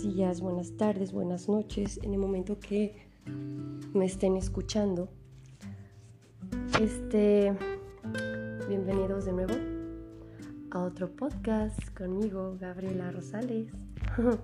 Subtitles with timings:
[0.00, 2.94] buenos buenas tardes, buenas noches, en el momento que
[3.92, 5.10] me estén escuchando.
[6.80, 7.52] Este,
[8.68, 9.54] bienvenidos de nuevo
[10.70, 13.72] a otro podcast conmigo, Gabriela Rosales.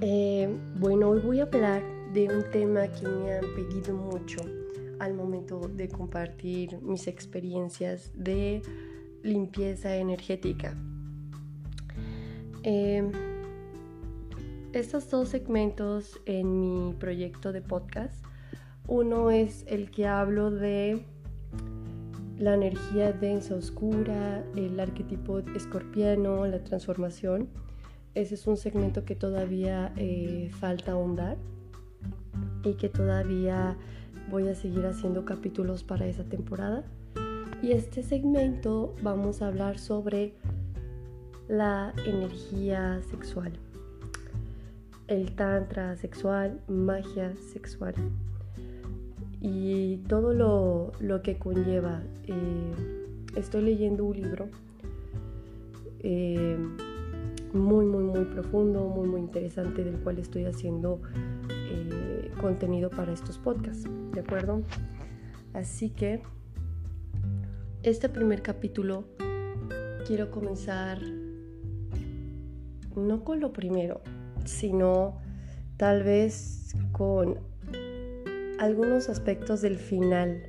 [0.00, 0.48] Eh,
[0.80, 1.80] bueno, hoy voy a hablar
[2.12, 4.40] de un tema que me han pedido mucho
[4.98, 8.60] al momento de compartir mis experiencias de
[9.22, 10.76] limpieza energética.
[12.64, 13.08] Eh,
[14.74, 18.24] estos dos segmentos en mi proyecto de podcast.
[18.88, 21.04] Uno es el que hablo de
[22.38, 27.48] la energía densa oscura, el arquetipo escorpiano, la transformación.
[28.14, 31.36] Ese es un segmento que todavía eh, falta ahondar
[32.64, 33.76] y que todavía
[34.28, 36.84] voy a seguir haciendo capítulos para esa temporada.
[37.62, 40.34] Y este segmento vamos a hablar sobre
[41.46, 43.52] la energía sexual
[45.06, 47.94] el tantra sexual, magia sexual
[49.40, 52.02] y todo lo, que conlleva.
[52.26, 52.72] Eh,
[53.36, 54.48] estoy leyendo un libro
[56.00, 56.56] eh,
[57.52, 61.00] muy, muy, muy profundo, muy, muy interesante del cual estoy haciendo
[61.50, 64.62] eh, contenido para estos podcasts, ¿de acuerdo?
[65.52, 66.22] Así que
[67.82, 69.04] este primer capítulo
[70.06, 71.00] quiero comenzar
[72.96, 74.00] no con lo primero,
[74.44, 75.20] sino
[75.76, 77.38] tal vez con
[78.58, 80.42] algunos aspectos del final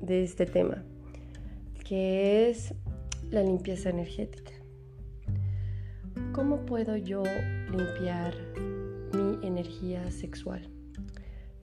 [0.00, 0.84] de este tema,
[1.84, 2.74] que es
[3.30, 4.52] la limpieza energética.
[6.32, 7.22] ¿Cómo puedo yo
[7.70, 8.34] limpiar
[9.14, 10.68] mi energía sexual?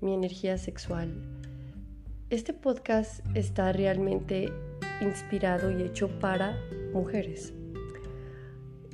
[0.01, 1.13] Mi energía sexual.
[2.29, 4.51] Este podcast está realmente
[5.01, 6.57] inspirado y hecho para
[6.93, 7.53] mujeres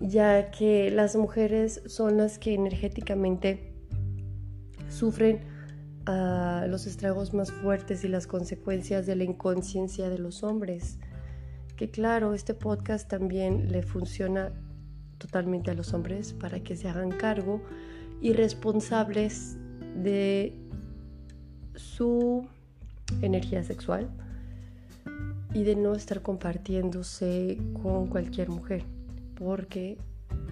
[0.01, 3.73] ya que las mujeres son las que energéticamente
[4.89, 5.41] sufren
[6.05, 10.99] ah, los estragos más fuertes y las consecuencias de la inconsciencia de los hombres.
[11.75, 14.51] Que claro, este podcast también le funciona
[15.17, 17.61] totalmente a los hombres para que se hagan cargo
[18.21, 19.57] y responsables
[20.01, 20.57] de
[21.75, 22.47] su
[23.21, 24.09] energía sexual
[25.53, 28.85] y de no estar compartiéndose con cualquier mujer
[29.39, 29.97] porque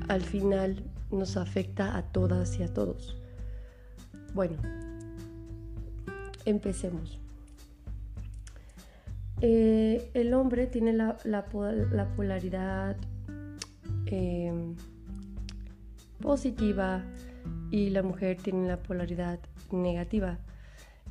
[0.08, 3.16] al final nos afecta a todas y a todos.
[4.34, 4.58] Bueno,
[6.46, 7.20] empecemos.
[9.42, 11.46] Eh, el hombre tiene la,
[12.16, 12.98] polaridad
[14.08, 14.76] em,
[16.20, 17.04] positiva
[17.70, 19.40] y la mujer tiene la polaridad
[19.72, 20.40] negativa.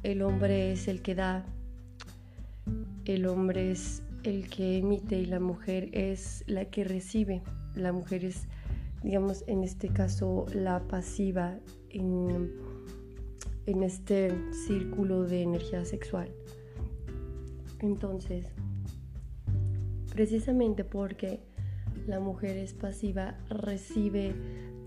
[0.03, 1.45] El hombre es el que da,
[3.05, 7.43] el hombre es el que emite y la mujer es la que recibe
[7.77, 8.49] la mujer es,
[9.03, 11.59] digamos, en este caso, la pasiva
[11.91, 12.53] en,
[13.67, 14.35] en este
[14.67, 16.31] círculo de energía sexual.
[17.81, 18.47] Entonces,
[20.11, 21.41] precisamente porque
[22.07, 24.35] la mujer es pasiva, recibe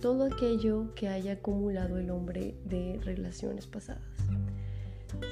[0.01, 4.03] todo aquello que haya acumulado el hombre de relaciones pasadas.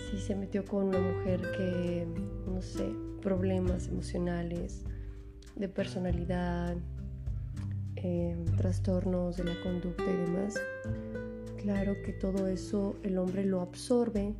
[0.10, 2.08] Si se metió con una mujer que,
[2.46, 2.92] no sé,
[3.22, 4.84] problemas emocionales,
[5.56, 6.76] de personalidad,
[8.10, 10.56] Em, trastornos de la conducta y demás,
[11.58, 14.34] claro que todo eso el hombre lo absorbe,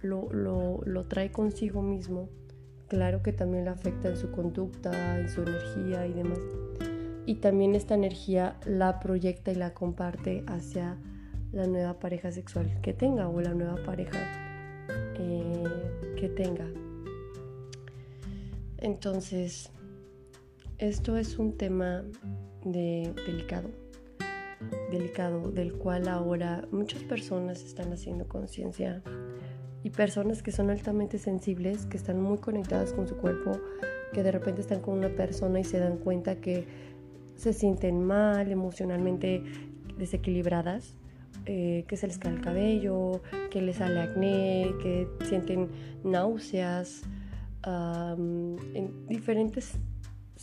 [0.00, 2.28] lo, lo, trae consigo mismo,
[2.86, 6.38] claro que también le afecta en su conducta, en su energía y demás.
[7.26, 10.96] Y también esta energía la proyecta y la comparte hacia
[11.50, 14.20] la nueva pareja sexual que tenga o la nueva pareja
[15.18, 15.64] eh,
[16.16, 16.68] que tenga.
[18.78, 19.72] Entonces,
[20.78, 22.04] esto es un tema
[22.64, 23.70] de delicado,
[24.90, 29.02] delicado, del cual ahora muchas personas están haciendo conciencia
[29.82, 33.60] y personas que son altamente sensibles, que están muy conectadas con su cuerpo,
[34.12, 36.66] que de repente están con una persona y se dan cuenta que
[37.36, 39.42] se sienten mal, emocionalmente
[39.98, 40.96] desequilibradas,
[41.46, 45.68] eh, que se les cae el cabello, que les sale acné, que sienten
[46.02, 47.02] náuseas,
[47.66, 49.78] en diferentes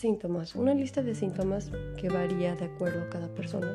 [0.02, 3.72] síntomas, una lista de síntomas que varía de acuerdo a cada persona.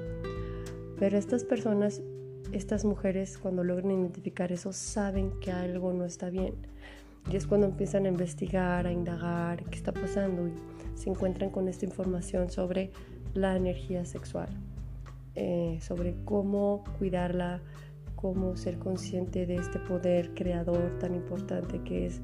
[0.98, 2.02] Pero estas personas,
[2.50, 6.54] estas mujeres, cuando logran identificar eso, saben que algo no está bien.
[7.30, 10.52] Y es cuando empiezan a investigar, a indagar qué está pasando y
[10.94, 12.90] se encuentran con esta información sobre
[13.34, 14.48] la energía sexual,
[15.36, 17.60] eh, sobre cómo cuidarla,
[18.16, 22.20] cómo ser consciente de este poder creador tan importante que es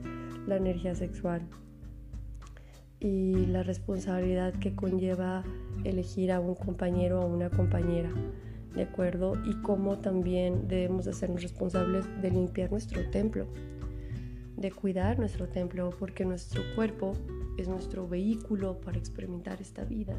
[0.47, 1.43] la energía sexual
[3.03, 5.43] y la responsabilidad que conlleva
[5.85, 8.11] elegir a un compañero o una compañera.
[8.75, 9.35] ¿de acuerdo?
[9.45, 13.47] Y cómo también debemos hacernos responsables de limpiar nuestro templo,
[14.57, 17.13] de cuidar nuestro templo, porque nuestro cuerpo
[17.59, 20.17] es nuestro vehículo para experimentar esta vida,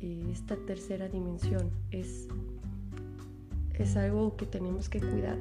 [0.00, 1.70] esta tercera dimensión.
[1.90, 2.28] Es,
[3.74, 5.38] es algo que tenemos que cuidar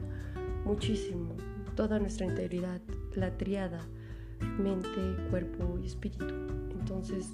[0.66, 1.36] muchísimo,
[1.76, 2.82] toda nuestra integridad,
[3.16, 3.88] la triada,
[4.58, 6.28] mente, cuerpo y espíritu.
[6.80, 7.32] Entonces,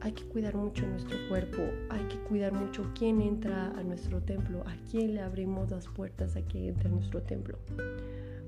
[0.00, 4.62] hay que cuidar mucho nuestro cuerpo, hay que cuidar mucho quién entra a nuestro templo,
[4.66, 7.58] a quién le abrimos las puertas a que entre a nuestro templo.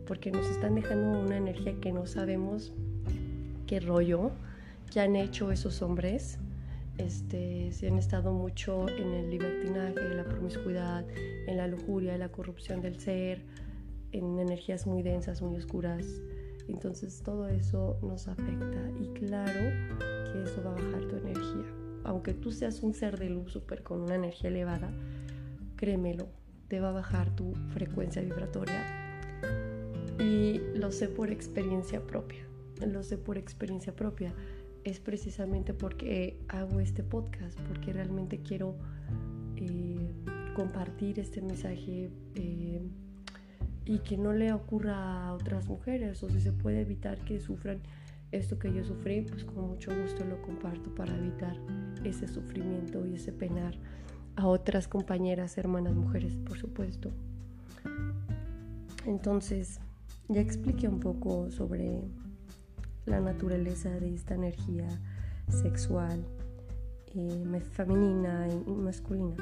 [0.06, 2.72] Porque nos están dejando una energía que no sabemos
[3.66, 4.30] qué rollo
[4.90, 6.38] que han hecho esos hombres.
[6.96, 11.04] Este, se han estado mucho en el libertinaje, la promiscuidad,
[11.46, 13.42] en la lujuria, en la corrupción del ser,
[14.12, 16.06] en energías muy densas, muy oscuras.
[16.68, 19.60] Entonces todo eso nos afecta y claro
[20.32, 21.64] que eso va a bajar tu energía.
[22.04, 24.92] Aunque tú seas un ser de luz super con una energía elevada,
[25.76, 26.28] créemelo,
[26.68, 28.84] te va a bajar tu frecuencia vibratoria.
[30.20, 32.46] Y lo sé por experiencia propia.
[32.86, 34.34] Lo sé por experiencia propia.
[34.84, 38.76] Es precisamente porque hago este podcast, porque realmente quiero
[39.56, 40.12] eh,
[40.54, 42.10] compartir este mensaje.
[42.34, 42.80] Eh,
[43.88, 47.80] y que no le ocurra a otras mujeres o si se puede evitar que sufran
[48.30, 51.56] esto que yo sufrí, pues con mucho gusto lo comparto para evitar
[52.04, 53.74] ese sufrimiento y ese penar
[54.36, 57.10] a otras compañeras, hermanas, mujeres, por supuesto.
[59.06, 59.80] Entonces,
[60.28, 62.02] ya expliqué un poco sobre
[63.06, 64.86] la naturaleza de esta energía
[65.48, 66.22] sexual,
[67.14, 69.34] eh, femenina y masculina.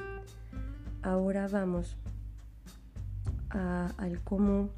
[1.03, 1.97] Ahora vamos
[3.57, 4.71] al cómo,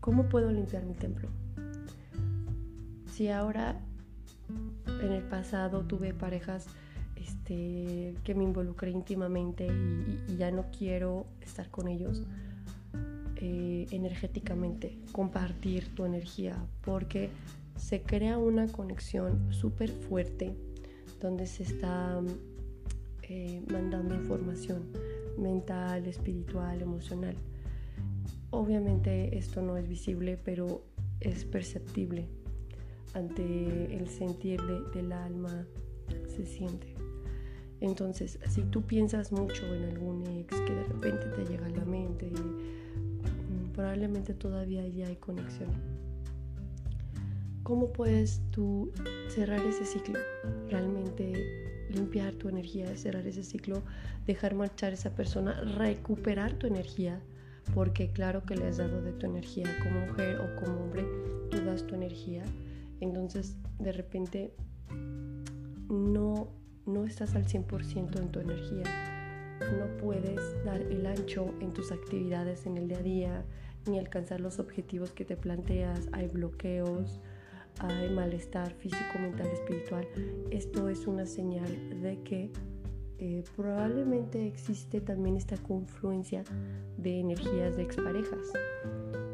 [0.00, 1.28] cómo puedo limpiar mi templo.
[3.12, 3.80] Si ahora
[5.02, 6.66] en el pasado tuve parejas
[7.16, 12.22] este, que me involucré íntimamente y, ya no quiero estar con ellos
[13.36, 17.30] eh, energéticamente, compartir tu energía, porque
[17.76, 20.54] se crea una conexión súper fuerte
[21.20, 22.20] donde se está
[23.22, 24.84] eh, mandando información
[25.38, 27.36] mental, espiritual, emocional.
[28.56, 30.82] Obviamente esto no es visible, pero
[31.20, 32.26] es perceptible.
[33.12, 34.62] Ante el sentir
[34.94, 35.66] del alma
[36.26, 36.94] se siente.
[37.82, 41.84] Entonces, si tú piensas mucho en algún ex que de repente te llega a la
[41.84, 45.68] mente, mm, probablemente todavía ya hay conexión.
[47.62, 48.90] ¿Cómo puedes tú
[49.28, 50.18] cerrar ese ciclo?
[50.70, 51.34] Realmente
[51.90, 53.82] limpiar tu energía, cerrar ese ciclo,
[54.26, 57.20] dejar marchar a esa persona, recuperar tu energía
[57.74, 61.04] porque claro que le has dado de tu energía como mujer o como hombre,
[61.50, 62.42] tú das tu energía,
[63.00, 64.54] entonces de repente
[65.88, 66.48] no,
[66.86, 68.84] no estás al 100% en tu energía,
[69.60, 73.44] no puedes dar el ancho en tus actividades en el día a día,
[73.86, 77.20] ni alcanzar los objetivos que te planteas, hay bloqueos,
[77.78, 80.08] hay malestar físico, mental, espiritual.
[80.50, 82.50] Esto es una señal de que
[83.18, 86.44] eh, probablemente existe también esta confluencia
[86.98, 88.52] de energías de exparejas.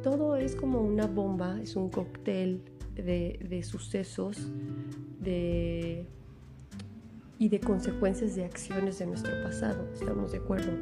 [0.03, 2.63] Todo es como una bomba, es un cóctel
[2.95, 4.53] de, sucesos
[5.21, 6.07] de,
[7.39, 10.73] y de consecuencias de acciones de nuestro pasado, ¿estamos de acuerdo?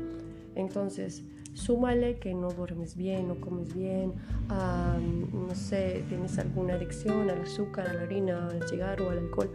[0.54, 1.22] Entonces,
[1.54, 4.12] súmale que no duermes bien, no comes bien,
[4.48, 9.50] no sé, tienes alguna adicción al azúcar, a la harina, al cigarro, al alcohol.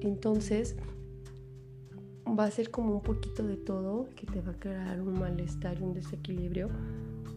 [0.00, 0.76] Entonces,
[2.26, 5.78] va a ser como un poquito de todo que te va a crear un malestar
[5.78, 6.68] y un desequilibrio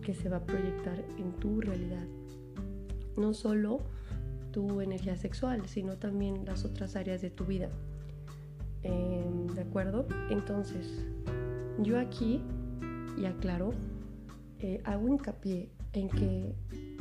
[0.02, 2.06] que se va a proyectar en tu realidad.
[3.16, 3.80] No solo
[4.52, 7.70] tu energía sexual, sino también las otras áreas de tu vida.
[8.82, 10.08] Em, ¿De acuerdo?
[10.30, 11.06] Entonces,
[11.80, 12.42] yo aquí,
[13.18, 13.72] y aclaro,
[14.60, 16.56] eh, hago hincapié en que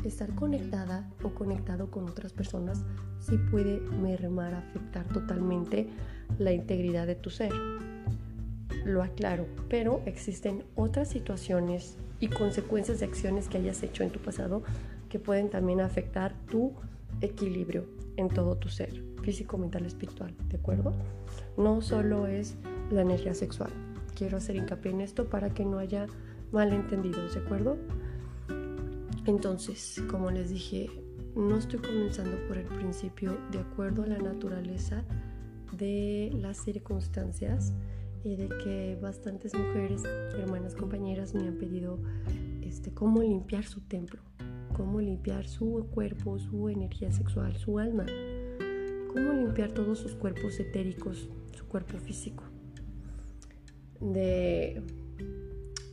[0.05, 2.85] estar conectada o conectado con otras personas
[3.21, 5.89] sí puede mermar, afectar totalmente
[6.39, 7.53] la integridad de tu ser.
[8.85, 14.19] Lo aclaro, pero existen otras situaciones y consecuencias de acciones que hayas hecho en tu
[14.19, 14.63] pasado
[15.09, 16.73] que pueden también afectar tu
[17.21, 17.87] equilibrio
[18.17, 20.93] en todo tu ser, físico, mental, espiritual, ¿de acuerdo?
[21.57, 22.57] No solo es
[22.91, 23.71] la energía sexual.
[24.15, 26.07] Quiero hacer hincapié en esto para que no haya
[26.51, 27.77] malentendidos, ¿de acuerdo?
[29.29, 30.89] Entonces, como les dije,
[31.37, 35.05] no estoy comenzando por el principio de acuerdo a la naturaleza
[35.77, 37.75] de las circunstancias
[38.25, 41.99] y de que bastantes mujeres, hermanas, compañeras me han pedido
[42.63, 44.23] este, cómo limpiar su templo,
[44.75, 48.07] cómo limpiar su cuerpo, su energía sexual, su alma,
[49.13, 52.45] cómo limpiar todos sus cuerpos etéricos, su cuerpo físico.
[54.01, 54.83] de,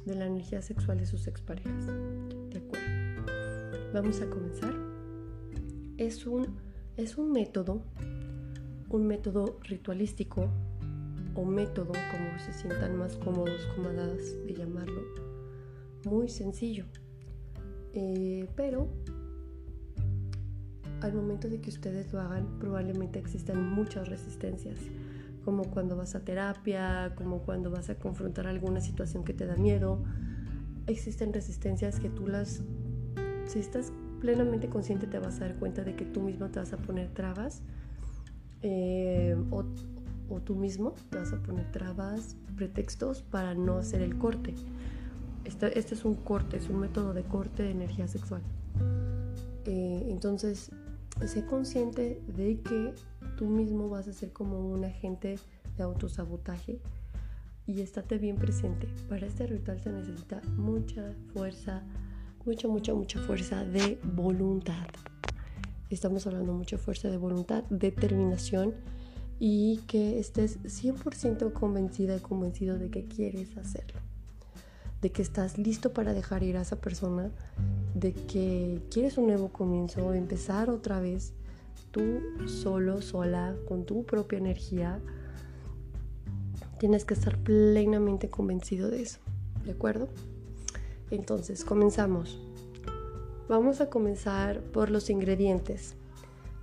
[0.06, 1.86] de la energía sexual de sus exparejas.
[3.96, 4.74] Vamos a comenzar.
[5.98, 6.48] Es un,
[6.98, 7.82] es un método,
[8.90, 10.50] un método ritualístico
[11.34, 15.02] o método, como se sientan más cómodos, cómodas de llamarlo,
[16.04, 16.84] muy sencillo.
[17.94, 18.90] Eh, pero
[21.00, 24.78] al momento de que ustedes lo hagan, probablemente existan muchas resistencias,
[25.46, 29.56] como cuando vas a terapia, como cuando vas a confrontar alguna situación que te da
[29.56, 30.04] miedo.
[30.86, 32.62] Existen resistencias que tú las,
[33.46, 36.74] si estás plenamente consciente, te vas a dar cuenta de que tú mismo te vas
[36.74, 37.62] a poner trabas
[38.62, 39.64] eh, o,
[40.30, 44.56] o tú mismo te vas a poner trabas, pretextos para no hacer el corte.
[45.44, 48.42] Este, este, es un corte, es un método de corte de energía sexual.
[49.66, 50.72] Eh, entonces,
[51.26, 52.94] sé consciente de que
[53.38, 55.38] tú mismo vas a ser como un agente
[55.78, 56.80] de autosabotaje
[57.68, 58.88] y estate bien presente.
[59.08, 61.84] Para este ritual se necesita mucha fuerza,
[62.46, 64.88] mucha, mucha, mucha fuerza de voluntad.
[65.90, 68.76] Estamos hablando mucha fuerza de voluntad, determinación
[69.40, 74.00] y que estés 100% convencida y convencido de que quieres hacerlo.
[75.02, 77.32] De que estás listo para dejar ir a esa persona
[77.96, 81.34] de que quieres un nuevo comienzo, empezar otra vez
[81.92, 85.00] tú solo, sola, con tu propia energía,
[86.78, 89.20] tienes que estar plenamente convencido de eso,
[89.64, 90.10] ¿de acuerdo?
[91.12, 92.40] Entonces, comenzamos.
[93.48, 95.96] Vamos a comenzar por los ingredientes.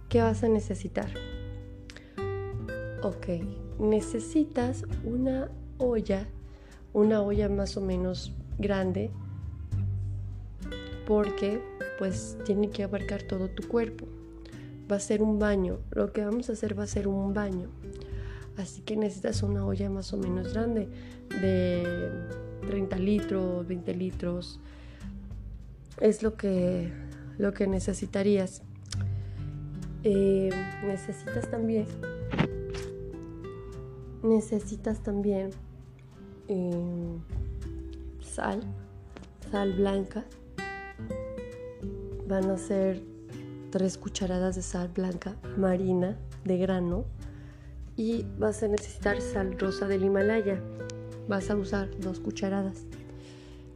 [0.08, 1.10] ¿Qué vas a necesitar?
[3.02, 3.28] Ok,
[3.78, 6.26] necesitas una olla,
[6.92, 9.10] una olla más o menos grande,
[11.06, 11.62] porque
[11.98, 14.06] pues tiene que abarcar todo tu cuerpo.
[14.90, 17.68] Va a ser un baño, lo que vamos a hacer va a ser un baño.
[18.56, 20.88] Así que necesitas una olla más o menos grande
[21.40, 22.10] de
[22.66, 24.60] 30 litros, 20 litros.
[26.00, 26.92] Es lo que,
[27.38, 28.62] lo que necesitarías.
[30.04, 30.50] Eh,
[30.84, 31.86] necesitas también
[34.22, 35.50] necesitas también
[36.48, 37.18] eh,
[38.20, 38.62] sal
[39.50, 40.24] sal blanca
[42.26, 43.02] van a ser
[43.70, 47.04] tres cucharadas de sal blanca marina de grano
[47.96, 50.62] y vas a necesitar sal rosa del Himalaya.
[51.28, 52.86] Vas a usar dos cucharadas.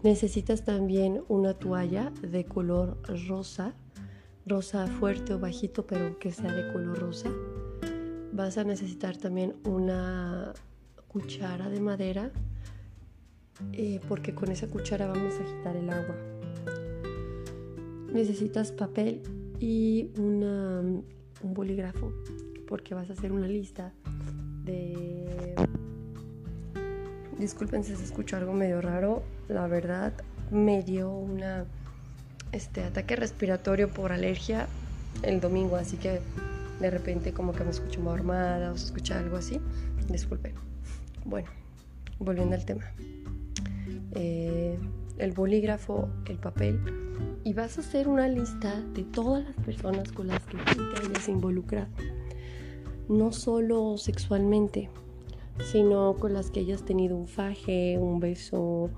[0.03, 3.75] Necesitas también una toalla de color rosa,
[4.47, 7.31] rosa fuerte o bajito, pero que sea de color rosa.
[8.33, 10.53] Vas a necesitar también una
[11.09, 12.31] cuchara de madera,
[13.73, 16.17] eh, porque con esa cuchara vamos a agitar el agua
[18.17, 19.23] necesitas papel
[19.61, 21.05] y un
[21.43, 22.13] bolígrafo
[22.67, 23.93] porque vas a hacer una lista
[24.65, 25.55] de...
[27.39, 30.13] Disculpen si se escucha algo medio raro, la verdad
[30.51, 31.67] me dio una
[32.53, 34.69] este ataque respiratorio por alergia
[35.23, 36.21] el domingo, así que
[36.81, 39.61] de repente como que me escucho armada o se escucha algo así,
[40.09, 40.55] disculpen.
[41.25, 41.49] Bueno,
[42.19, 42.85] volviendo al tema.
[44.13, 44.79] Eh,
[45.19, 46.81] el bolígrafo, el papel
[47.45, 50.83] y vas a hacer una lista de todas las personas con las que tú
[51.25, 51.89] te involucrado.
[53.09, 54.91] No solo sexualmente,
[55.65, 58.91] sino con las que hayas tenido un faje, un beso,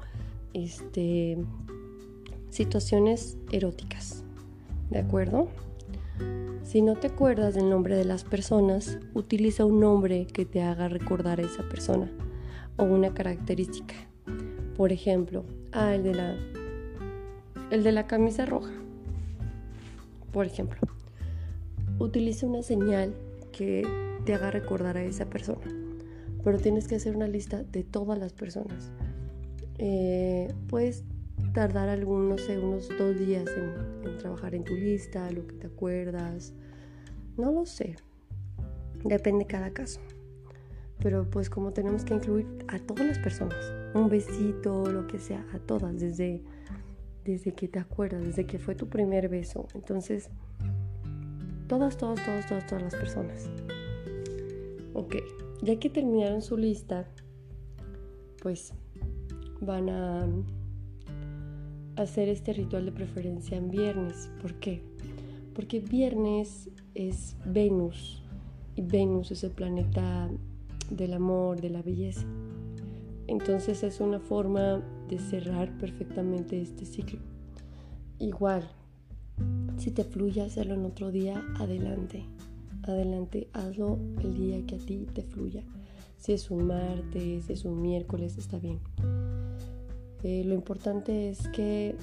[0.53, 1.38] este,
[2.50, 4.25] situaciones eróticas.
[4.91, 5.49] ¿De acuerdo?
[6.62, 10.88] Si no te acuerdas del nombre de las personas, utiliza un nombre que te haga
[10.88, 12.11] recordar a esa persona
[12.77, 13.95] o una característica.
[14.77, 16.37] Por ejemplo, ah, el de la
[17.71, 18.73] el de la camisa roja.
[20.33, 20.79] Por ejemplo,
[21.99, 23.15] utiliza una señal
[23.53, 23.87] que
[24.25, 25.88] te haga recordar a esa persona.
[26.45, 28.90] Pero tienes que hacer una lista de todas las personas.
[29.78, 31.04] Eh, puedes
[31.52, 35.66] tardar algunos, sé, unos dos días en, en trabajar en tu lista, lo que te
[35.66, 36.52] acuerdas.
[37.37, 37.97] No lo sé.
[39.04, 40.00] Depende de cada caso.
[41.00, 45.45] Pero pues como tenemos que incluir a todas las personas, un besito, lo que sea,
[45.54, 46.42] a todas, desde
[47.28, 49.68] desde que te acuerdas, desde que fue tu primer beso.
[49.75, 50.30] Entonces,
[51.68, 53.50] todas, todas, todas, todas, todas las personas.
[54.95, 55.16] Ok,
[55.62, 57.09] ya que terminaron su lista,
[58.43, 58.73] pues
[59.61, 60.29] van a
[61.97, 64.31] hacer este ritual de preferencia en viernes.
[64.41, 64.83] ¿Por qué?
[65.55, 68.23] Porque viernes es Venus
[68.77, 70.31] y Venus es el planeta
[70.91, 72.27] del amor, de la belleza.
[73.27, 77.21] Entonces es una forma de cerrar perfectamente este ciclo.
[78.19, 78.69] Igual,
[79.77, 82.25] si te fluye hacerlo en otro día, adelante.
[82.88, 85.62] Adelante, hazlo el día que a ti te fluya.
[86.16, 88.80] Si es un martes, si es un miércoles, está bien.
[90.23, 91.97] Eh, lo importante es que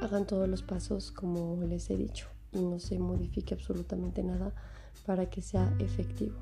[0.00, 4.54] hagan todos los pasos como les he dicho y no se modifique absolutamente nada
[5.04, 6.36] para que sea efectivo.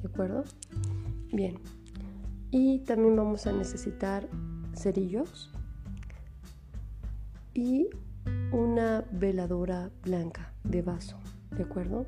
[0.00, 0.44] ¿De acuerdo?
[1.32, 1.58] Bien.
[2.52, 4.28] Y también vamos a necesitar
[4.76, 5.50] cerillos
[7.54, 7.88] y
[8.52, 11.16] una veladora blanca de vaso.
[11.56, 12.06] ¿De acuerdo?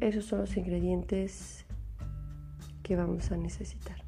[0.00, 1.66] Esos son los ingredientes
[2.82, 4.02] que vamos a necesitar.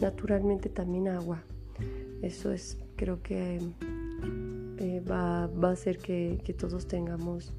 [0.00, 1.42] Naturalmente también agua.
[2.20, 3.60] Eso es, creo que
[4.78, 7.54] eh, va, a hacer que, que todos tengamos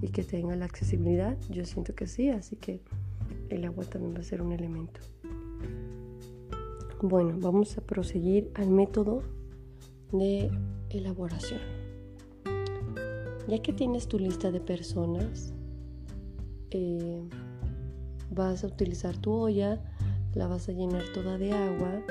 [0.00, 1.36] y que tenga la accesibilidad.
[1.50, 2.80] Yo siento que sí, así que
[3.50, 5.00] el agua también va a ser un elemento.
[7.02, 9.22] Bueno, vamos a proseguir al método
[10.12, 10.50] de
[10.90, 11.60] elaboración.
[13.48, 15.52] Ya que tienes tu lista de personas,
[16.70, 17.22] eh,
[18.30, 19.80] vas a utilizar tu olla,
[20.34, 22.02] la vas a llenar toda de agua,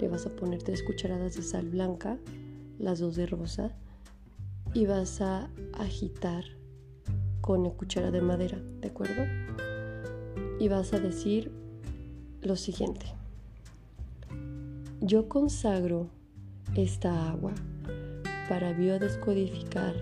[0.00, 2.18] le vas a poner tres cucharadas de sal blanca,
[2.78, 3.74] las dos de rosa,
[4.74, 6.44] y vas a agitar
[7.40, 9.22] con la cuchara de madera, ¿de acuerdo?
[10.58, 11.52] Y vas a decir
[12.42, 13.06] lo siguiente.
[15.00, 16.08] Yo consagro
[16.74, 17.52] esta agua
[18.48, 19.94] para biodescodificar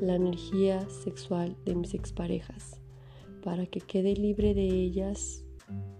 [0.00, 2.79] la energía sexual de mis exparejas,
[3.42, 5.44] para que quede libre de ellas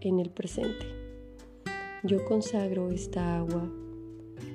[0.01, 0.87] en el presente.
[2.03, 3.71] Yo consagro esta agua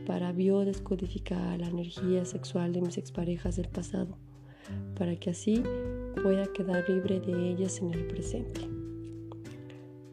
[0.05, 4.17] para biodescodificar la energía sexual de mis exparejas del pasado,
[4.95, 5.63] para que así
[6.21, 8.61] pueda quedar libre de ellas en el presente.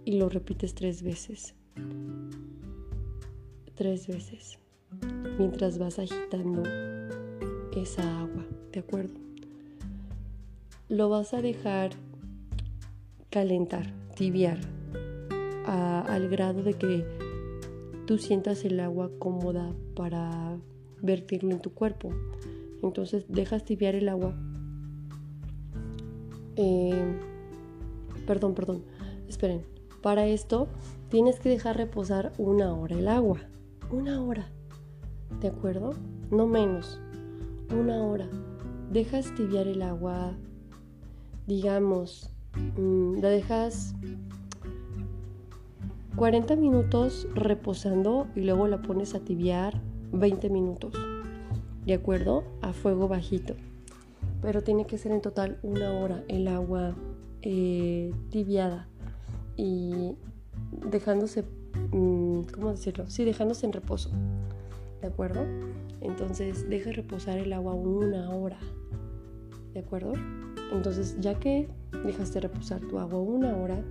[0.04, 1.54] Y lo repites tres veces.
[3.74, 4.58] Tres veces.
[5.38, 6.62] Mientras vas agitando
[7.74, 9.14] esa agua, ¿de acuerdo?
[10.88, 11.92] Lo vas a dejar
[13.32, 14.58] calentar, tibiar,
[15.66, 17.04] al grado de que
[18.06, 20.56] tú sientas el agua cómoda para
[21.00, 22.10] vertirlo en tu cuerpo.
[22.82, 24.36] Entonces dejas tibiar el agua
[26.56, 27.18] eh,
[28.26, 28.84] perdón, perdón,
[29.28, 29.64] esperen.
[30.02, 30.68] Para esto
[31.08, 33.40] tienes que dejar reposar una hora el agua.
[33.90, 34.46] Una hora.
[35.40, 35.94] ¿De acuerdo?
[36.30, 37.00] No menos.
[37.70, 38.28] Una hora.
[38.90, 40.36] Dejas tibiar el agua,
[41.46, 42.31] digamos,
[42.76, 43.94] mm, la dejas
[46.16, 49.80] 40 minutos reposando y luego la pones a tibiar
[50.12, 50.94] 20 minutos.
[51.86, 52.44] ¿De acuerdo?
[52.60, 53.54] A fuego bajito
[54.42, 56.94] pero tiene que ser en total una hora el agua
[57.42, 58.88] eh, tibiada
[59.56, 60.16] y
[60.90, 61.44] dejándose,
[61.92, 63.08] mm, ¿cómo decirlo?
[63.08, 64.10] Sí, dejándose en reposo,
[65.00, 65.44] ¿de acuerdo?
[66.00, 68.58] Entonces deja reposar el agua una hora,
[69.72, 70.12] ¿de acuerdo?
[70.72, 71.68] Entonces ya que
[72.04, 73.82] dejaste reposar tu agua una hora,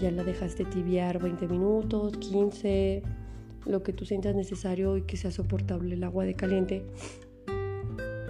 [0.00, 3.02] ya la dejaste tibiar 20 minutos, 15,
[3.66, 6.84] lo que tú sientas necesario y que sea soportable el agua de caliente,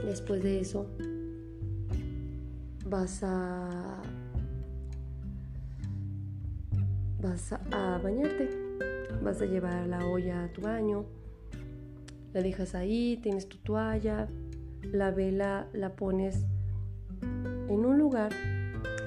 [0.04, 0.86] Después de eso
[2.86, 4.02] vas a
[7.22, 8.50] vas a bañarte.
[9.22, 11.06] Vas a llevar la olla a tu baño.
[12.32, 14.28] La dejas ahí, tienes tu toalla,
[14.82, 16.44] la vela la pones
[17.22, 18.32] en un lugar.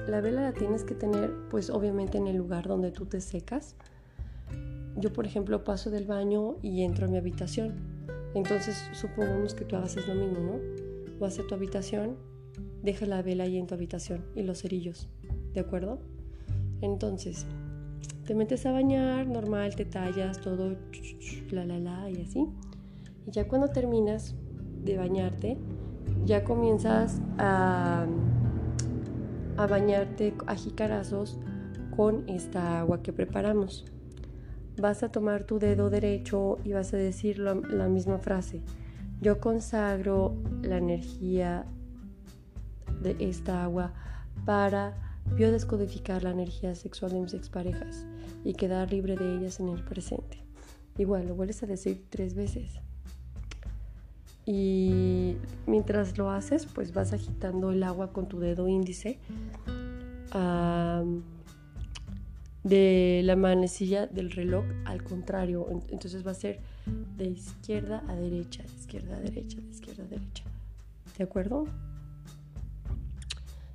[0.08, 3.76] La vela la tienes que tener pues obviamente en el lugar donde tú te secas.
[4.96, 7.74] Yo por ejemplo paso del baño y entro a mi habitación.
[8.34, 10.86] Entonces supongamos que tú hagas lo mismo, ¿no?
[11.18, 12.16] vas a tu habitación,
[12.82, 15.08] deja la vela ahí en tu habitación y los cerillos,
[15.54, 15.98] ¿de acuerdo?
[16.80, 17.46] Entonces,
[18.26, 20.76] te metes a bañar, normal, te tallas, todo,
[21.50, 22.46] la, la, la, y así.
[23.26, 24.34] Y ya cuando terminas
[24.84, 25.56] de bañarte,
[26.26, 28.04] ya comienzas a,
[29.56, 31.38] a bañarte a jicarazos
[31.96, 33.86] con esta agua que preparamos.
[34.78, 38.60] Vas a tomar tu dedo derecho y vas a decir la misma frase.
[39.22, 41.64] Yo consagro la energía
[43.00, 43.94] de esta agua
[44.44, 48.04] para biodescodificar la energía sexual de mis exparejas
[48.44, 50.44] y quedar libre de ellas en el presente.
[50.98, 52.80] Igual, lo vuelves a decir tres veces.
[54.46, 59.18] Y mientras lo haces, pues vas agitando el agua con tu dedo índice
[62.62, 65.66] de la manecilla del reloj al contrario.
[65.88, 66.60] Entonces va a ser
[67.16, 70.44] de izquierda a derecha, de izquierda a derecha, de izquierda a derecha.
[71.18, 71.64] ¿De acuerdo?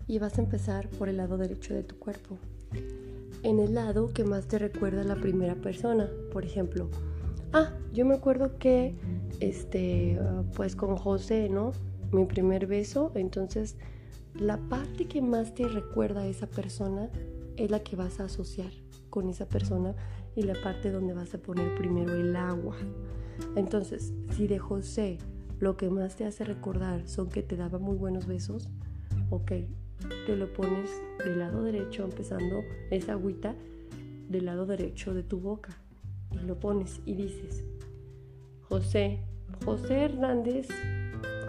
[0.08, 2.38] Y vas a empezar por el lado derecho de tu cuerpo.
[3.44, 6.10] En el lado que más te recuerda a la primera persona.
[6.32, 6.90] Por ejemplo,
[7.54, 8.96] ah, yo me acuerdo que,
[9.40, 10.20] este,
[10.56, 11.72] pues con José, ¿no?
[12.12, 13.12] Mi primer beso.
[13.16, 13.78] Entonces,
[14.36, 17.10] la parte que más te recuerda a esa persona
[17.58, 18.72] es la que vas a asociar.
[19.10, 19.94] con esa persona
[20.38, 22.78] y la parte donde vas a poner primero el agua.
[23.58, 25.18] Entonces, si de José
[25.60, 28.70] lo que más te hace recordar son que te daba muy buenos besos,
[29.30, 29.52] ok,
[30.26, 33.54] te lo pones del lado derecho, empezando esa agüita
[34.30, 35.78] del lado derecho de tu boca.
[36.32, 37.64] Y lo pones y dices,
[38.62, 39.20] José,
[39.66, 40.68] José Hernández,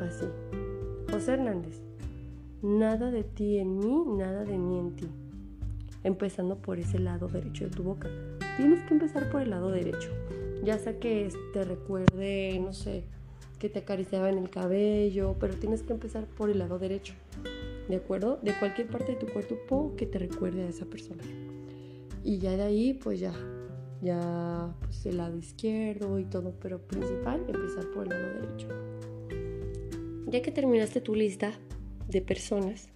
[0.01, 0.27] así,
[1.11, 1.81] José Hernández,
[2.63, 5.07] nada de ti en mí, nada de mí en ti.
[6.05, 8.09] Empezando por ese lado derecho de tu boca.
[8.57, 10.11] Tienes que empezar por el lado derecho.
[10.65, 13.05] Ya sea que te recuerde, no sé,
[13.59, 17.15] que te acariciaba en el cabello, pero tienes que empezar por el lado derecho.
[17.89, 18.39] ¿De acuerdo?
[18.43, 21.23] De cualquier parte de tu cuerpo que te recuerde a esa persona.
[22.25, 23.33] Y ya de ahí, pues ya,
[24.03, 28.69] ya pues el lado izquierdo y todo, pero principal, empezar por el lado derecho.
[30.27, 31.53] Ya que terminaste tu lista
[32.09, 32.89] de personas,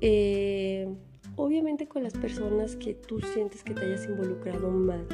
[0.00, 0.86] eh,
[1.36, 5.06] obviamente con las personas que tú sientes que te hayas involucrado más,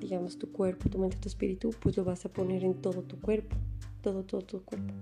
[0.00, 3.20] digamos tu cuerpo, tu mente, tu espíritu, pues lo vas a poner en todo tu
[3.20, 3.56] cuerpo,
[4.00, 4.94] todo, todo tu cuerpo.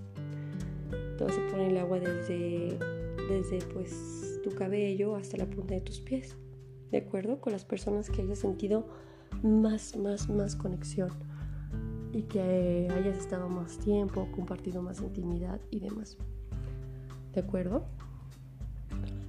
[1.17, 2.77] Te vas a poner el agua desde,
[3.29, 6.37] desde pues tu cabello hasta la punta de tus pies,
[6.91, 7.41] ¿de acuerdo?
[7.41, 8.87] Con las personas que hayas sentido
[9.43, 11.11] más, más, más conexión
[12.13, 16.17] y que hayas estado más tiempo, compartido más intimidad y demás.
[17.33, 17.85] ¿De acuerdo?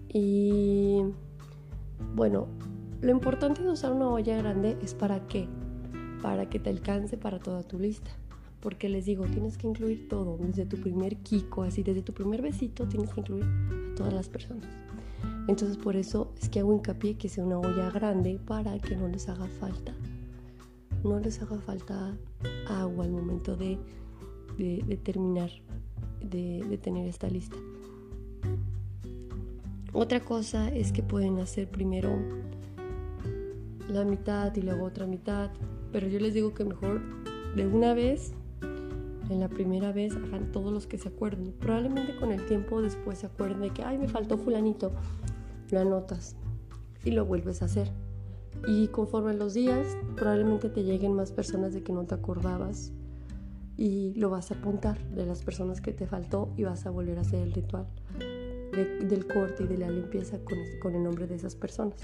[0.10, 1.04] Y
[2.15, 2.47] bueno,
[3.02, 5.47] lo importante de usar una olla grande es para qué?
[6.21, 8.12] Para que te alcance para toda tu lista.
[8.60, 12.43] Porque les digo, tienes que incluir todo, desde tu primer kiko, así, desde tu primer
[12.43, 14.67] besito, tienes que incluir a todas las personas.
[15.47, 19.08] Entonces por eso es que hago hincapié que sea una olla grande para que no
[19.08, 19.93] les haga falta.
[21.04, 22.15] No les haga falta
[22.67, 23.77] agua al momento de,
[25.04, 25.49] terminar
[26.21, 27.58] de, de tener esta lista.
[29.93, 32.17] Otra cosa es que pueden hacer primero
[33.89, 35.49] la mitad y luego otra mitad,
[35.91, 37.01] pero yo les digo que mejor
[37.56, 38.32] de una vez,
[39.30, 41.54] en la primera vez, hagan todos los que se acuerden.
[41.60, 44.91] Probablemente con el tiempo después se acuerden de que, ay, me faltó fulanito,
[45.71, 46.36] lo anotas
[47.03, 47.91] y lo vuelves a hacer.
[48.67, 52.91] Y conforme los días, probablemente te lleguen más personas de que no te acordabas
[53.77, 57.17] y lo vas a apuntar de las personas que te faltó y vas a volver
[57.17, 57.88] a hacer el ritual
[58.71, 61.99] del corte y de la limpieza con, con el nombre de esas personas.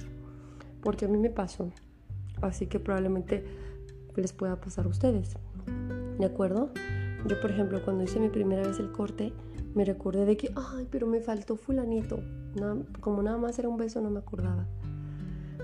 [0.82, 1.72] Porque a mí me pasó.
[2.42, 3.46] Así que probablemente
[4.16, 5.38] les pueda pasar a ustedes.
[6.18, 6.72] ¿De acuerdo?
[7.28, 9.34] Yo, por ejemplo, cuando hice mi primera vez el corte,
[9.78, 12.20] me recordé de que, ay, pero me faltó fulanito.
[13.00, 14.66] como nada más era un beso, no me acordaba.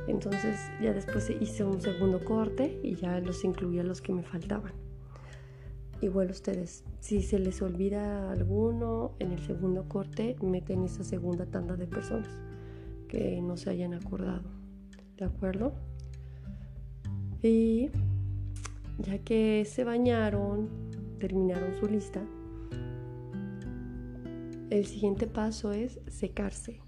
[0.08, 4.74] Entonces ya después hice un segundo corte y ya los incluía los que me faltaban.
[6.00, 11.76] Igual ustedes, si se les olvida alguno en el segundo corte, meten esa segunda tanda
[11.76, 12.30] de personas
[13.08, 14.44] que no se hayan acordado.
[15.18, 15.74] ¿De acuerdo?
[17.42, 17.90] Y
[19.00, 20.70] ya que se bañaron,
[21.20, 22.22] terminaron su lista,
[24.74, 26.80] el siguiente paso es secarse.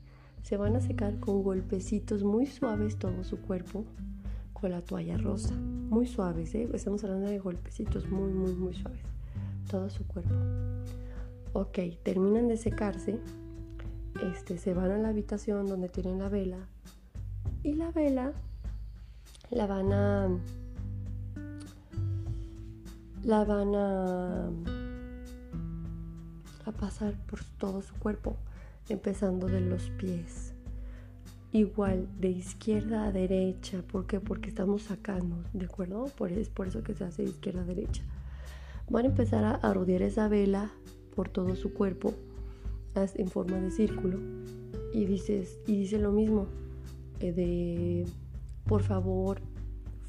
[0.42, 3.86] Se van a secar con golpecitos muy suaves todo su cuerpo
[4.54, 5.54] con la toalla rosa.
[5.54, 6.68] Muy suaves, ¿eh?
[6.74, 9.06] Estamos hablando de golpecitos muy, muy, muy suaves.
[9.70, 10.34] Todo su cuerpo.
[11.54, 13.20] Ok, terminan de secarse.
[14.34, 16.68] Este, se van a la habitación donde tienen la vela.
[17.62, 18.34] Y la vela
[19.52, 20.30] la van a.
[23.24, 24.75] La van a.
[26.66, 28.36] a pasar por todo su cuerpo,
[28.90, 30.56] empezando de los pies
[31.58, 33.82] igual de izquierda a derecha.
[33.82, 34.20] ¿Por qué?
[34.20, 36.06] Porque estamos sacando, ¿de acuerdo?
[36.18, 38.04] Por, es por eso que se hace de izquierda a derecha.
[38.90, 40.72] Van a empezar a, rodear esa vela
[41.16, 42.14] por todo su cuerpo
[42.96, 44.20] en forma de círculo
[44.94, 46.48] y dices y dice lo mismo
[47.20, 48.06] eh, de
[48.66, 49.42] por favor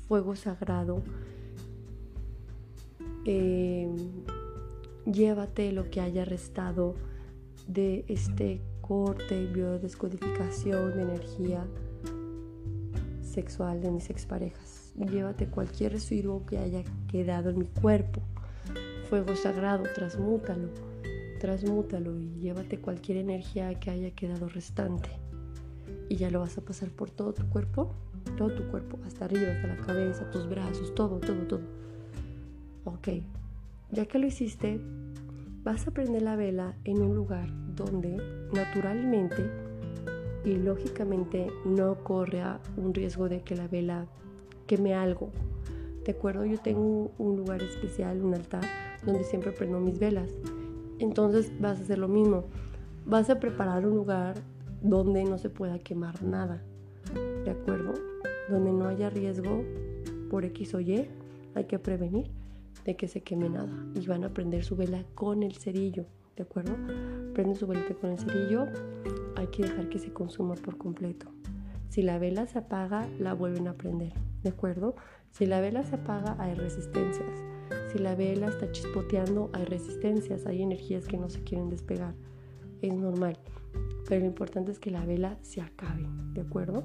[0.06, 1.02] fuego sagrado
[3.24, 3.96] em,
[5.06, 6.94] llévate lo que haya restado
[7.66, 11.66] de este corte, biodescodificación de energía
[13.22, 14.92] sexual de mis exparejas.
[14.96, 18.20] Llévate cualquier residuo que haya quedado en mi cuerpo.
[19.08, 20.68] Fuego sagrado, transmútalo,
[21.40, 25.10] transmútalo y llévate cualquier energía que haya quedado restante.
[26.08, 27.92] Y ya lo vas a pasar por todo tu cuerpo,
[28.36, 31.62] todo tu cuerpo, hasta arriba, hasta la cabeza, tus brazos, todo, todo, todo.
[32.84, 33.08] Ok,
[33.90, 34.80] ya que lo hiciste,
[35.62, 38.16] vas a prender la vela en un lugar donde
[38.52, 39.50] naturalmente
[40.44, 42.42] y lógicamente no corre
[42.76, 44.06] un riesgo de que la vela
[44.66, 45.30] queme algo.
[46.04, 48.64] De acuerdo, yo tengo un lugar especial, un altar,
[49.04, 50.30] donde siempre prendo mis velas.
[51.00, 52.44] Entonces vas a hacer lo mismo.
[53.04, 54.36] Vas a preparar un lugar
[54.82, 56.62] donde no se pueda quemar nada.
[57.44, 57.94] ¿de acuerdo?
[58.48, 59.64] Donde no haya riesgo
[60.30, 61.08] por X o Y,
[61.54, 62.30] hay que prevenir
[62.86, 63.68] de que se queme nada.
[63.94, 66.74] Y van a prender su vela con el cerillo, ¿de acuerdo?
[67.34, 68.66] Prenden su velita con el cerillo,
[69.36, 71.26] hay que dejar que se consuma por completo.
[71.88, 74.94] Si la vela se apaga, la vuelven a prender, ¿de acuerdo?
[75.32, 77.42] Si la vela se apaga, hay resistencias.
[77.92, 82.14] Si la vela está chispoteando, hay resistencias, hay energías que no se quieren despegar.
[82.82, 83.36] Es normal.
[84.08, 86.84] Pero lo importante es que la vela se acabe, ¿de acuerdo?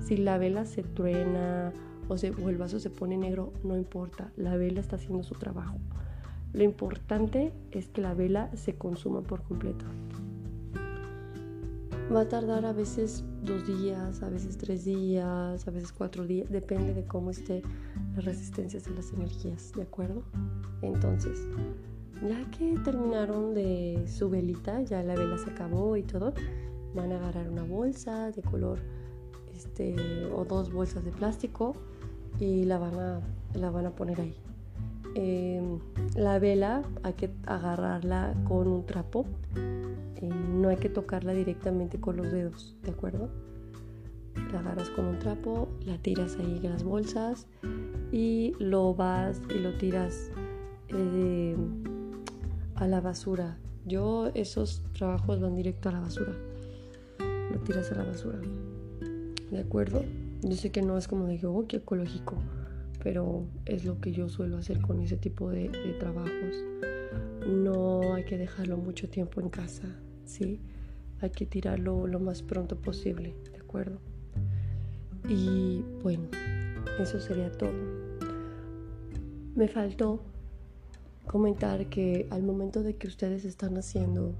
[0.00, 1.72] Si la vela se truena
[2.08, 4.32] o, o el vaso se pone negro, no importa.
[4.36, 5.76] La vela está haciendo su trabajo.
[6.52, 9.84] Lo importante es que la vela se consuma por completo.
[12.14, 16.48] Va a tardar a veces dos días, a veces tres días, a veces cuatro días,
[16.50, 17.62] depende de cómo esté
[18.14, 20.22] las resistencias de las energías, ¿de acuerdo?
[20.82, 21.48] Entonces,
[22.22, 26.34] ya que terminaron de su velita, ya la vela se acabó y todo,
[26.94, 28.78] van a agarrar una bolsa de color
[29.56, 31.74] este, o dos bolsas de plástico
[32.38, 33.20] y la van a,
[33.54, 34.34] la van a poner ahí.
[35.14, 35.78] Em,
[36.16, 39.26] la vela hay que agarrarla con un trapo
[40.30, 43.28] no hay que tocarla directamente con los dedos, ¿de acuerdo?
[44.52, 47.46] La agarras con un trapo, la tiras ahí en las bolsas
[48.12, 50.30] y lo vas y lo tiras
[50.88, 51.56] eh,
[52.76, 53.58] a la basura.
[53.84, 56.32] Yo esos trabajos van directo a la basura.
[57.52, 58.38] Lo tiras a la basura.
[59.50, 60.02] ¿De acuerdo?
[60.42, 62.36] Yo sé que no es como de oh, qué ecológico,
[63.02, 65.68] pero es lo que yo suelo hacer con ese tipo de
[65.98, 66.56] trabajos.
[67.46, 69.88] No hay que dejarlo mucho tiempo en casa.
[70.24, 70.60] ¿sí?
[71.20, 73.98] Hay que tirarlo lo más pronto posible, ¿de acuerdo?
[75.28, 76.24] Y bueno,
[76.98, 77.72] eso sería todo.
[79.54, 80.20] Me faltó
[81.26, 84.34] comentar que al momento de que ustedes están haciendo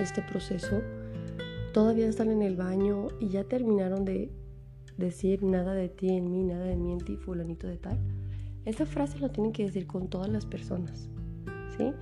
[0.00, 0.80] este proceso,
[1.72, 4.30] todavía están en el baño y ya terminaron de
[4.98, 7.98] decir nada de ti en mí, nada de mí en ti, fulanito de tal.
[8.64, 11.08] Esa frase la tienen que decir con todas las personas,
[11.76, 11.92] ¿sí?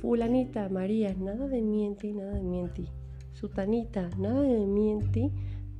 [0.00, 2.88] Fulanita, María, nada de mí en ti, nada de mí en ti.
[3.32, 5.30] Sutanita, nada de mí en ti,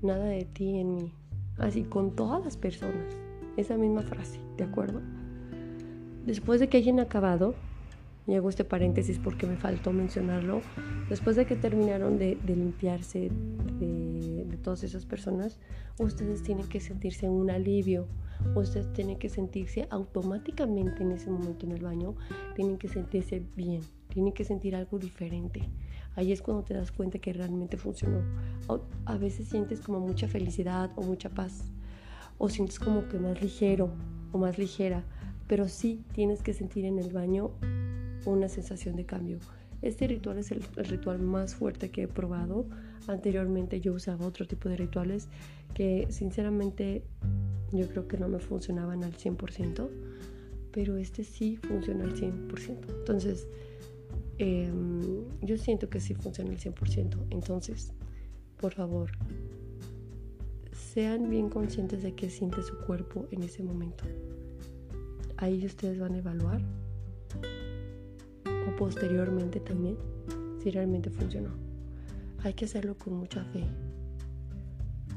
[0.03, 1.13] nada de ti en mí.
[1.59, 3.19] Así con todas las personas.
[3.57, 5.01] Esa misma frase, ¿de acuerdo?
[6.25, 7.55] Después de que hayan acabado,
[8.27, 10.61] y hago este paréntesis porque me faltó mencionarlo,
[11.09, 13.31] después de que terminaron de, limpiarse
[13.81, 14.00] de, de,
[14.63, 15.59] todas esas personas,
[15.99, 18.07] ustedes tienen que sentirse un alivio,
[18.55, 22.15] ustedes tienen que sentirse automáticamente en ese momento en el baño,
[22.55, 25.69] tienen que sentirse bien, tienen que sentir algo diferente.
[26.17, 28.21] Ahí es cuando te das cuenta que realmente funcionó.
[29.05, 31.71] A veces sientes como mucha felicidad o mucha paz,
[32.39, 33.91] o sientes como que más ligero
[34.33, 35.05] o más ligera,
[35.47, 37.53] pero sí tienes que sentir en el baño
[38.27, 39.39] una sensación de cambio.
[39.83, 42.67] Este ritual es el, ritual más fuerte que he probado.
[43.07, 45.29] Anteriormente yo usaba otro tipo de rituales
[45.75, 47.03] que sinceramente
[47.73, 49.89] yo creo que no me funcionaban al 100%,
[50.73, 52.99] pero este sí funciona al 100%.
[52.99, 53.49] Entonces,
[54.39, 57.17] em, yo siento que sí funciona al 100%.
[57.31, 57.93] Entonces,
[58.59, 59.11] por favor,
[60.73, 64.05] sean bien conscientes de qué siente su cuerpo en ese momento.
[65.37, 66.61] Ahí ustedes van a evaluar
[68.81, 69.99] posteriormente también
[70.63, 71.51] si realmente funcionó.
[72.43, 73.63] Hay que hacerlo con mucha fe.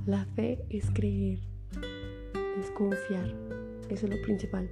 [0.06, 1.39] La fe es creer
[2.60, 3.34] es confiar.
[3.89, 4.69] Eso es lo principal.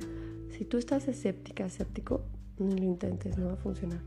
[0.50, 2.26] Si tú estás escéptica, escéptico,
[2.60, 4.02] no lo intentes, no va a funcionar.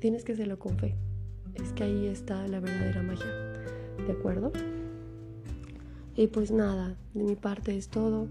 [0.00, 0.94] Tienes que hacerlo con fe.
[1.54, 3.32] Es que ahí está la verdadera magia.
[4.06, 4.52] ¿De acuerdo?
[6.14, 8.28] Y pues nada, de mi parte es todo.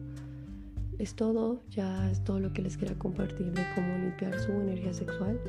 [0.99, 4.93] Es todo, ya es todo lo que les quería compartir de cómo limpiar su energía
[4.93, 5.39] sexual.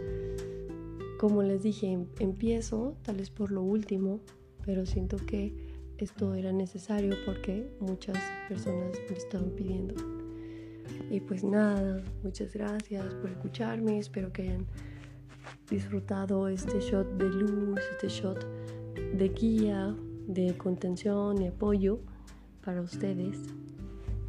[1.19, 4.21] Como les dije, em, empiezo tal vez por lo último,
[4.65, 5.55] pero siento que
[5.97, 9.95] esto era necesario porque muchas personas me estaban pidiendo.
[11.11, 14.67] Y pues nada, muchas gracias por escucharme, espero que hayan
[15.71, 18.47] disfrutado este shot de luz, este shot
[19.15, 22.01] de guía, de contención y apoyo
[22.65, 23.39] para ustedes.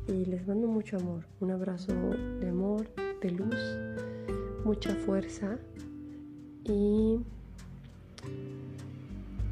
[0.09, 1.93] Y les mando mucho amor, un abrazo
[2.41, 2.89] de amor,
[3.21, 3.55] de luz,
[4.65, 5.57] mucha fuerza
[6.65, 7.19] y,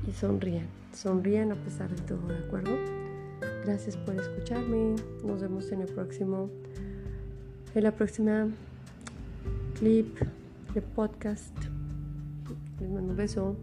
[0.08, 2.76] y sonríen sonrían a pesar de todo, ¿de acuerdo?
[3.65, 4.96] Gracias por escucharme.
[5.24, 6.50] Nos vemos en el próximo,
[7.76, 8.48] en la próxima
[9.78, 10.17] clip
[10.74, 11.56] de podcast.
[12.80, 13.56] Les mando un beso.